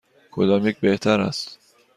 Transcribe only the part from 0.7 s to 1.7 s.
بهتر است؟